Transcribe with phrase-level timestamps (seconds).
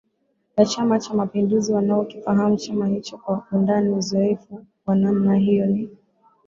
[0.57, 5.89] ya Chama cha mapinduzi wanaokifahamu chama hicho kwa undani Uzoefu wa namna hiyo ni